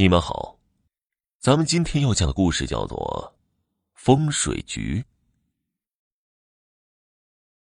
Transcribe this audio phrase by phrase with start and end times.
[0.00, 0.56] 你们好，
[1.40, 3.34] 咱们今天要讲的故事叫做
[3.92, 4.98] 《风水局》。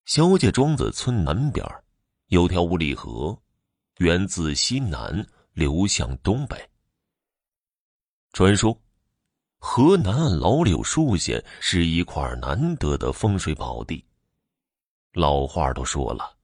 [0.05, 1.65] 萧家庄子村南边
[2.27, 3.35] 有条五里河，
[3.97, 6.55] 源自西南流向东北。
[8.31, 8.79] 传说，
[9.57, 14.05] 河南老柳树下是一块难得的风水宝地。
[15.13, 16.37] 老话都说了：“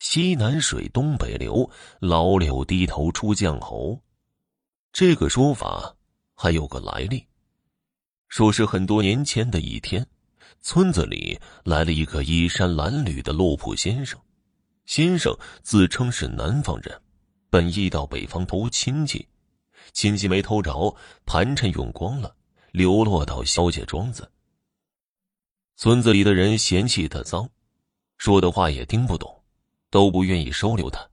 [0.00, 1.70] 西南水，东北流，
[2.00, 3.96] 老柳低头出绛侯。”
[4.92, 5.96] 这个说法
[6.34, 7.24] 还有个来历，
[8.28, 10.04] 说是很多年前的一天，
[10.60, 14.20] 村子里来了一个衣衫褴褛的落魄先生。
[14.86, 17.00] 先生自称是南方人，
[17.48, 19.26] 本意到北方投亲戚，
[19.92, 22.34] 亲戚没偷着，盘缠用光了，
[22.72, 24.28] 流落到萧家庄子。
[25.76, 27.48] 村子里的人嫌弃他脏，
[28.18, 29.44] 说的话也听不懂，
[29.88, 31.08] 都不愿意收留他，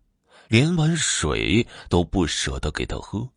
[0.47, 3.29] 连碗水都不舍得给他喝。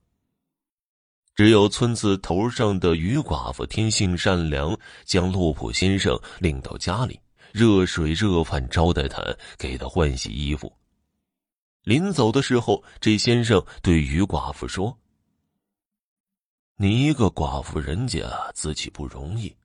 [1.41, 7.19] 只有村子头上的余寡妇天性善良，将洛普先生领到家里，
[7.51, 9.25] 热水热饭招待他，
[9.57, 10.71] 给他换洗衣服。
[11.83, 14.95] 临走的时候，这先生对余寡妇说
[16.77, 18.21] ：“你一个寡妇人家，
[18.53, 19.57] 自己不容易，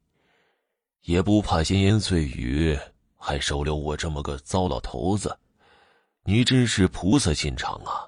[1.01, 2.79] 也不怕闲言碎语，
[3.17, 5.37] 还收留我这么个糟老头子，
[6.23, 8.07] 你真是菩萨心肠啊！”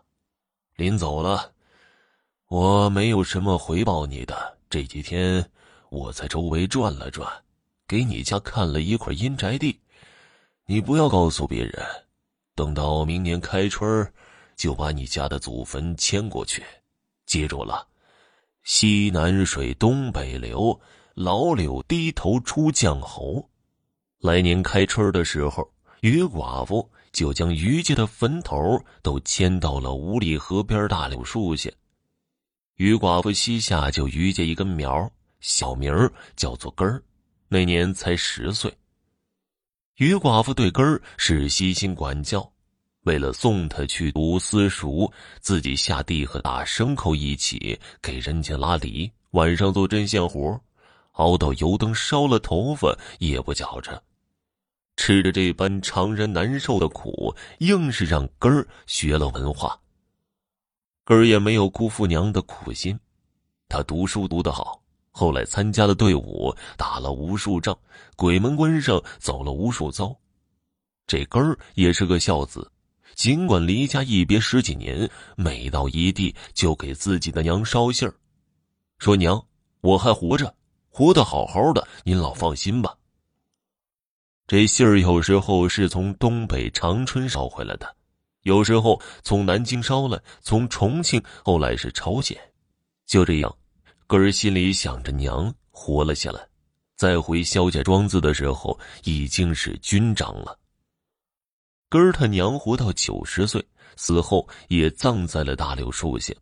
[0.78, 1.52] 临走了。
[2.50, 4.58] 我没有什么回报你的。
[4.70, 5.45] 这几天
[5.90, 7.30] 我在周围转了转，
[7.86, 9.78] 给你家看了一块阴宅地。
[10.66, 11.86] 你不要告诉别人，
[12.56, 14.14] 等到明年开春
[14.56, 16.64] 就把你家的祖坟迁过去。
[17.25, 17.86] 记住了，
[18.64, 20.80] 西南水东北流，
[21.16, 23.45] 老柳低头出绛侯。
[24.20, 31.70] 来年开春的时候，于寡妇就将于家的坟头都迁到了五里河边大柳树下。
[32.78, 35.92] 于寡妇膝下就余下一根苗，小名
[36.36, 37.03] 叫做根儿，
[37.47, 38.72] 那年才十岁。
[39.95, 42.52] 于寡妇对根儿是悉心管教，
[43.02, 50.62] 为了送他去读私塾，自己下地和大牲口一起给人家拉犁，晚上做针线活，
[51.13, 54.03] 熬到油灯烧了头发也不觉着。
[54.97, 59.79] 吃着这般常人难受的苦，硬是让根儿学了文化。
[61.07, 63.00] 根儿也没有辜负娘的苦心，
[63.69, 67.73] 他读书读得好，后来参加了队伍，打了无数仗，
[68.18, 70.13] 鬼门关上走了无数遭。
[71.07, 72.69] 这根儿也是个孝子，
[73.16, 78.13] 尽管离家一别十几年，每到一地就给自己的娘捎信儿，
[79.00, 79.41] 说：“娘，
[79.79, 80.53] 我还活着，
[80.90, 82.94] 活得好好的，您老放心吧。”
[84.46, 87.96] 这信儿有时候是从东北长春捎回来的。
[88.44, 92.38] 有时候从南京捎来，从重庆，后来是朝鲜，
[93.06, 93.58] 就这样，
[94.08, 96.47] 根儿心里想着娘活了下来。
[96.96, 100.58] 再回萧家庄子的时候，已经是军长了。
[101.90, 103.64] 根儿他娘活到九十岁，
[103.96, 106.34] 死后也葬在了大柳树下。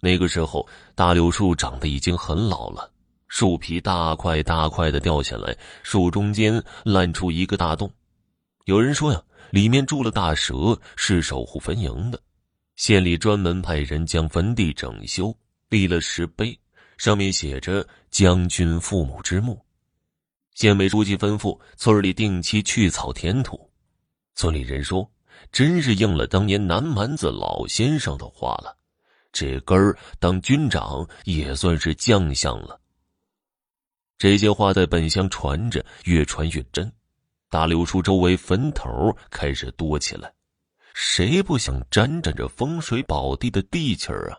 [0.00, 2.90] 那个时候，大柳树长得已经很老了，
[3.28, 7.92] 树皮大块大块的掉下来，树中间烂出一个大洞。
[8.66, 9.20] 有人说呀。
[9.50, 12.20] 里面住了大蛇，是守护坟茔的。
[12.74, 15.34] 县里专门派人将坟地整修，
[15.68, 16.58] 立了石碑，
[16.98, 19.64] 上面写着“将军父母之墓”。
[20.54, 23.70] 县委书记吩咐村里定期去草填土。
[24.34, 25.08] 村里人说，
[25.52, 28.76] 真是应了当年南蛮子老先生的话了。
[29.32, 32.80] 这根儿当军长也算是将相了。
[34.18, 36.92] 这些话在本乡传着，越传越真。
[37.48, 40.32] 大柳树周围坟头开始多起来，
[40.94, 44.38] 谁不想沾沾这风水宝地的地气儿啊？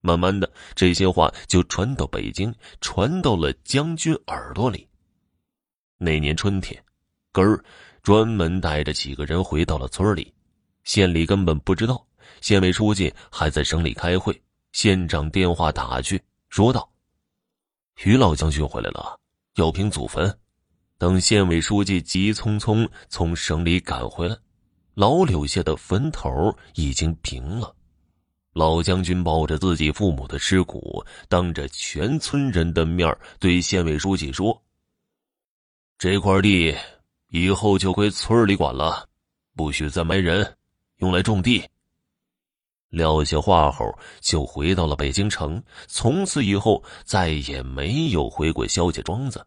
[0.00, 4.88] 慢慢的，这些话就传到北京，传到了将军耳朵里。
[5.96, 6.82] 那年春天，
[7.32, 7.64] 根儿
[8.02, 10.32] 专门带着几个人回到了村里，
[10.84, 12.04] 县里根本不知道，
[12.40, 14.40] 县委书记还在省里开会，
[14.72, 16.90] 县长电话打去，说道
[18.04, 19.20] ：“于老将军回来了，
[19.54, 20.36] 要评祖坟。”
[20.98, 24.36] 等县委书记急匆匆从省里赶回来，
[24.94, 27.72] 老柳下的坟头已经平了。
[28.52, 34.60] 老将军抱着自己父母的尸骨，当着全村人的面对县委书记说
[35.96, 36.74] ：“这块地
[37.28, 39.08] 以后就归村里管了，
[39.54, 40.56] 不许再埋人，
[40.96, 41.62] 用来种地。”
[42.90, 45.62] 撂下话后，就回到了北京城。
[45.86, 49.46] 从此以后，再也没有回过萧家庄子。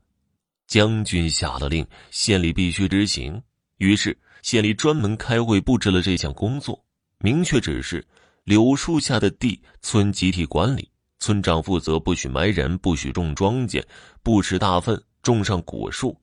[0.71, 3.44] 将军下了令，县里必须执行。
[3.79, 6.81] 于是县里专门开会布置了这项工作，
[7.18, 8.07] 明确指示：
[8.45, 10.89] 柳树下的地村集体管理，
[11.19, 13.83] 村长负责不许埋人，不许种庄稼，
[14.23, 16.18] 不吃大粪，种上果树。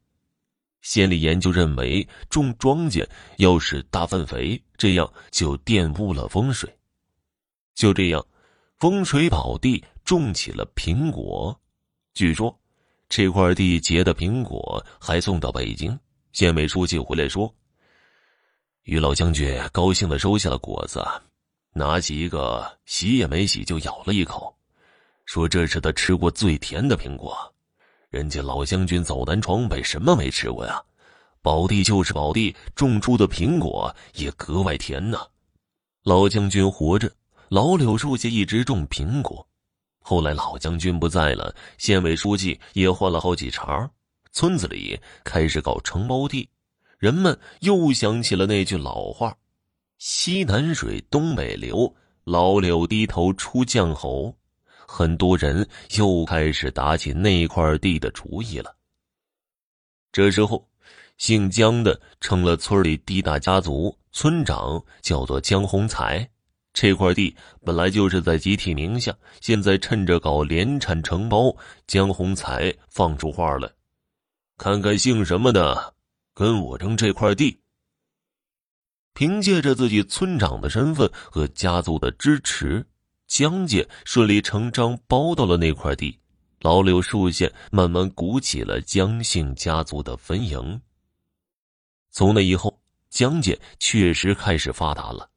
[0.81, 3.07] 县里研究认为，种庄稼
[3.37, 6.75] 要使大粪肥，这样就玷污了风水。
[7.75, 8.27] 就这样，
[8.79, 11.61] 风水宝地种起了苹果。
[12.15, 12.58] 据说，
[13.09, 15.99] 这块地结的苹果还送到北京。
[16.33, 17.53] 县委书记回来说，
[18.83, 21.03] 于老将军高兴的收下了果子，
[21.73, 24.55] 拿起一个洗也没洗就咬了一口，
[25.25, 27.37] 说这是他吃过最甜的苹果。
[28.11, 30.83] 人家老将军走南闯北，什么没吃过呀？
[31.41, 35.27] 宝地就是宝地，种出的苹果也格外甜呐。
[36.05, 37.11] 老将军活着。
[37.49, 39.49] 老柳树下一直种苹果，
[40.09, 43.87] 后来老将军不在了，县委书记也换了好几茬，
[44.33, 46.49] 村子里开始搞承包地，
[46.97, 49.37] 人们又想起了那句老话
[50.01, 51.95] ：“西南水东北流，
[52.25, 54.35] 老柳低头出绛侯。”
[54.89, 55.69] 很多人
[55.99, 58.75] 又开始打起那块地的主意了。
[60.11, 60.67] 这时候，
[61.19, 66.27] 姓江的成了村里第一大家族，村长叫做江洪才。
[66.81, 67.35] 这块地
[67.65, 71.53] 本来就是在集体名下，现在趁着搞联产承包，
[71.89, 73.69] 江洪才放出话来
[74.57, 75.93] ：“看看姓什么的，
[76.35, 77.61] 跟我争这块地。”
[79.13, 82.87] 凭借着自己村长的身份和家族的支持，
[83.27, 86.17] 江家顺理成章包到了那块地。
[86.61, 90.81] 老柳树下慢慢鼓起了江姓家族的坟茔。
[92.13, 92.81] 从那以后，
[93.11, 95.29] 江家确实开始发达了。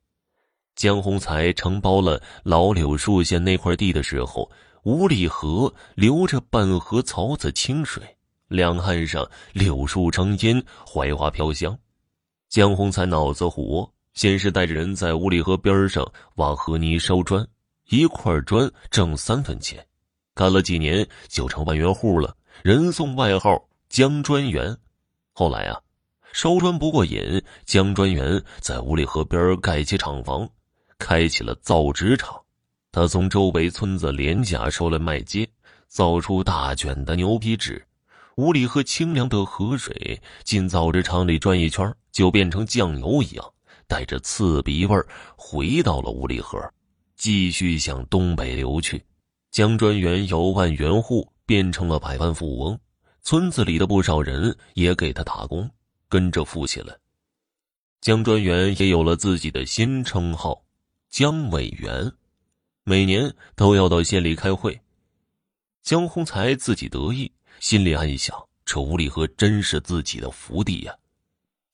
[0.76, 4.50] 江洪才承包了老柳树下那块地的时候，
[4.84, 8.04] 五里河流着半河草籽清水，
[8.48, 11.78] 两岸上柳树成荫，槐花飘香。
[12.50, 17.48] 江洪才脑子活，先是带着人在五里河边上挖河泥烧砖，
[17.90, 19.86] 一块砖挣三分钱，
[20.34, 24.76] 干了几年就成万元户了，人送外号“江砖员”。
[25.32, 25.80] 后来啊，
[26.34, 30.50] 烧砖不过瘾，江砖员在五里河边盖起厂房。
[31.02, 32.40] 开启了造纸厂，
[32.92, 35.48] 他从周围村子廉价收来麦秸，
[35.88, 37.84] 造出大卷的牛皮纸。
[38.38, 43.54] 五里河清凉的河水进造纸厂里转一圈，就变成酱油一样，
[43.88, 45.06] 带着刺鼻味儿
[45.36, 46.58] 回到了五里河，
[47.16, 49.04] 继续向东北流去。
[49.50, 52.80] 江专员由万元户变成了百万富翁，
[53.24, 55.68] 村子里的不少人也给他打工，
[56.08, 56.96] 跟着富起来。
[58.02, 60.62] 江专员也有了自己的新称号。
[61.12, 62.10] 江委员，
[62.86, 64.80] 每年都要到县里开会。
[65.84, 67.30] 江洪才自己得意，
[67.60, 70.96] 心里暗想：这五里河真是自己的福地呀！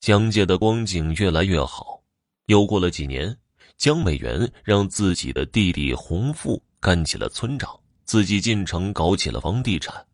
[0.00, 2.02] 江界的光景越来越好。
[2.46, 3.38] 又过了几年，
[3.76, 10.04] 江委员让自己的弟弟洪富干起了村长，自己进城搞起了房地产，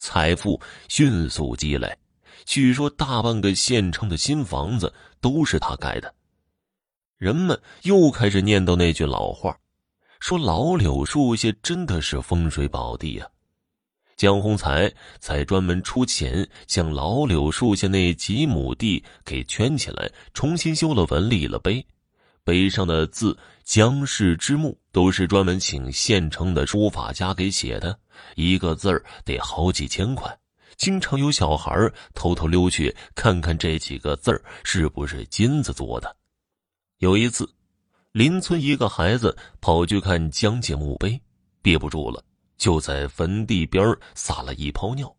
[0.00, 1.90] 财富迅速积累。
[2.44, 6.14] 据说大半个县城的新房子都是他盖的。
[7.18, 9.56] 人们又开始念叨那句老话，
[10.20, 13.26] 说老柳树下真的是风水宝地呀。
[14.16, 21.86] 江洪才才专门出钱将老柳树下那几亩地给圈起来，重新修了文，立了碑，
[22.44, 27.98] 碑上的字“江氏之墓”都是专门请县城的书法家给写的，
[28.34, 30.38] 一个字儿得好几千块。
[30.76, 31.72] 经常有小孩
[32.12, 36.14] 偷偷溜去看看这几个字儿是不是金子做的。
[36.98, 37.46] 有一次，
[38.12, 41.20] 邻村一个孩子跑去看江姐墓碑，
[41.60, 42.24] 憋不住了，
[42.56, 45.14] 就在坟地边撒了一泡尿，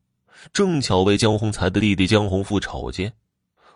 [0.52, 3.14] 正巧被江洪才的弟弟江洪富瞅见。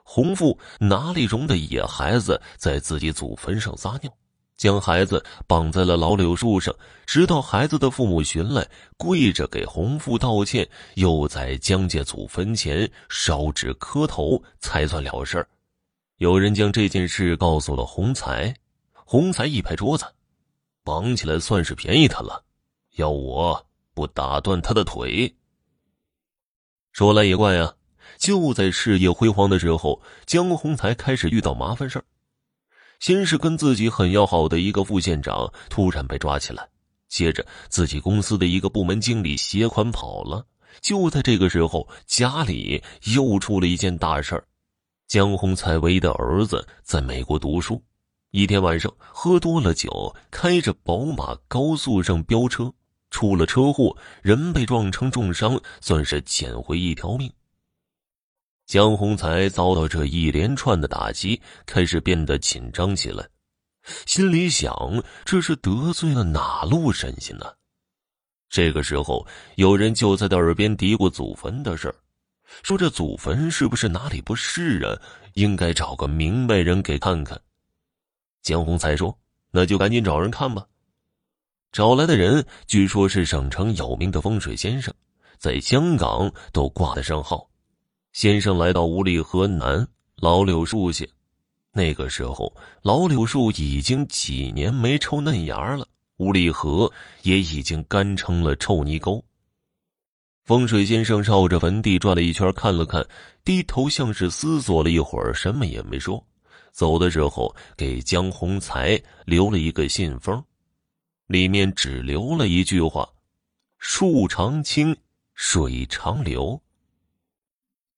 [0.03, 4.11] 洪富哪里容得野孩子在自己祖坟上撒尿，
[4.57, 6.73] 将孩子绑在了老柳树上，
[7.05, 8.67] 直到孩子的父母寻来，
[8.97, 15.47] 跪着给洪富道歉，又在江家祖坟前烧纸磕头，才算了事儿。
[16.21, 18.55] 有人将这件事告诉了洪才，
[18.93, 20.05] 洪才一拍桌子，
[20.83, 22.43] 绑起来算是便宜他了，
[22.97, 25.35] 要我不打断他的腿。
[26.91, 27.73] 说来也怪啊，
[28.19, 32.05] 就在事业辉煌的时候，江洪才开始遇到麻烦事儿。
[32.99, 36.69] 先是跟自己很要好的一个副县长突然被抓起来，
[37.07, 40.45] 接着自己公司的一个部门经理携款跑了。
[40.81, 42.83] 就在这个时候，家里
[43.15, 44.45] 又出了一件大事儿。
[45.11, 47.83] 江洪才唯一的儿子在美国读书，
[48.29, 52.73] 一天晚上喝多了酒，开着宝马高速上飙车，
[53.09, 57.29] 出了车祸，人被撞成重伤，算是捡回一条命。
[58.65, 63.27] 江洪才遭到这一连串的打击，开始变得紧张起来，
[64.05, 67.47] 心里想：这是得罪了哪路神仙呢？
[68.47, 71.95] 这个时候，有人就在他耳边嘀咕祖坟的事儿，
[72.63, 74.99] 说这祖坟是不是哪里不是啊？
[75.33, 77.39] 应该找个明白人给看看。
[78.41, 79.17] 江洪才说
[79.51, 80.65] ：“那就赶紧找人看吧。”
[81.71, 84.93] 找来的人据说是省城有名的风水先生，
[85.37, 87.49] 在香港都挂得上号。
[88.11, 91.05] 先生来到五里河南老柳树下，
[91.71, 95.87] 那个时候老柳树已经几年没抽嫩芽了。
[96.17, 96.91] 五里河
[97.23, 99.23] 也已经干成了臭泥沟。
[100.43, 103.07] 风水先生绕着坟地转了一圈，看了看，
[103.43, 106.25] 低头像是思索了一会儿，什么也没说。
[106.71, 110.43] 走的时候，给江洪才留了一个信封，
[111.27, 113.07] 里面只留了一句话
[113.77, 114.95] ：“树常青，
[115.35, 116.59] 水长流。”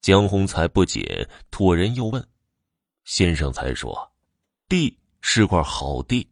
[0.01, 2.27] 江洪才不解，托人又问，
[3.05, 4.11] 先生才说
[4.67, 6.27] ：“地是块好地。”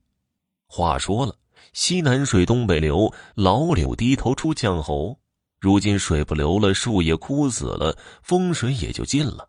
[0.68, 1.38] 话说了。
[1.74, 5.18] 西南水东北流，老柳低头出绛侯。
[5.62, 9.48] 如今水不流了，树也枯死了，风水也就尽了。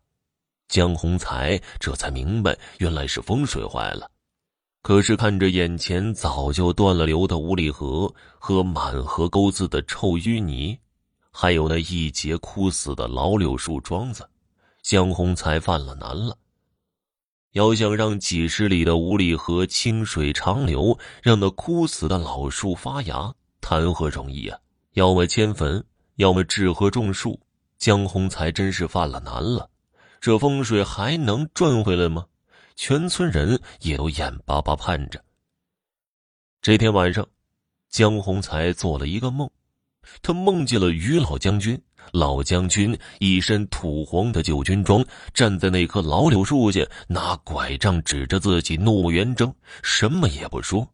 [0.69, 4.11] 江洪才这才明白，原来是风水坏了。
[4.83, 10.79] 可是看着眼前早就断了流的五里河和满河沟子的臭淤泥，
[11.31, 14.29] 还有那一截枯死的老柳树桩子，
[14.83, 16.37] 江洪才犯了难了。
[17.53, 24.59] 要想让几十里的五里河清水长流，让那枯死的老树发芽，谈何容易啊！
[24.93, 25.83] 要么迁坟，
[26.17, 27.41] 要么治河种树。
[27.79, 29.69] 江洪才真是犯了难了，
[30.21, 32.25] 这风水还能转回来吗？
[32.77, 35.21] 全村人也都眼巴巴盼着。
[36.61, 37.27] 这天晚上，
[37.91, 39.51] 江洪才做了一个梦，
[40.23, 41.81] 他梦见了于老将军。
[42.13, 49.53] 老将军一身土黄的旧军装，站在那棵老柳树下，拿拐杖指着自己，怒目圆睁，
[49.83, 50.89] 什么也不说。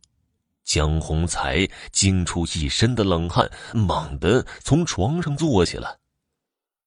[0.68, 5.96] 江洪才惊出一身的冷汗，猛地从床上坐起来。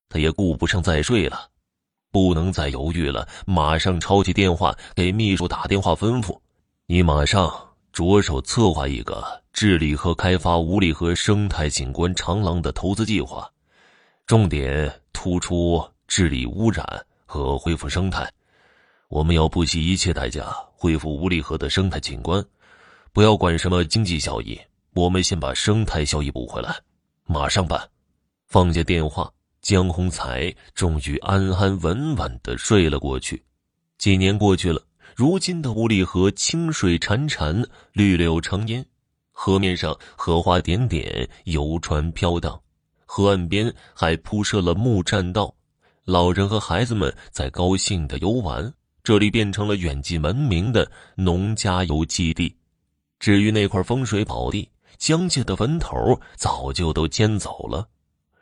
[0.08, 1.50] 他也顾不上再睡了，
[2.12, 6.40] 不能再犹豫了，马上抄起电话给秘书打电话，吩咐
[6.86, 13.52] ：“你马上着手策划一个治理和开发五里河生态景观长廊的投资计划。”
[14.28, 18.32] 重点突出治理污染和恢复生态，
[19.10, 22.46] 我们要不惜一切代价恢复五里河的生态景观，
[23.14, 24.58] 不要管什么经济效益，
[24.94, 26.74] 我们先把生态效益补回来，
[27.26, 27.90] 马上办。
[28.48, 29.30] 放下电话，
[29.62, 33.44] 江洪才终于安安稳稳的睡了过去。
[33.98, 34.82] 几年过去了，
[35.14, 38.84] 如今的五里河清水潺潺，绿柳成荫，
[39.34, 42.58] 河面上荷花点点，游船飘荡。
[43.06, 45.54] 河岸边还铺设了木栈道，
[46.06, 48.74] 老人和孩子们在高兴的游玩。
[49.04, 52.56] 这里变成了远近闻名的农家游基地。
[53.22, 57.88] 至于那块风水宝地，江家的坟头早就都迁走了，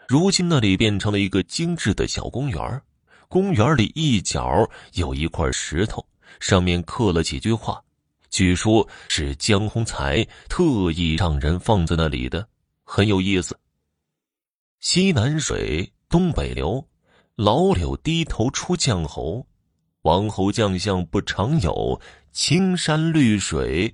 [0.07, 2.81] 如今那里变成了一个精致的小公园。
[3.27, 6.03] 公园里一角有一块石头，
[6.39, 7.83] 上面刻了几句话，
[8.29, 12.47] 据说是江洪才特意让人放在那里的，
[12.85, 13.59] 很有意思。
[14.79, 16.87] 西南水，东北流，
[17.35, 19.45] 老柳低头出绛侯，
[20.03, 21.99] 王侯将相不常有，
[22.31, 23.93] 青山绿水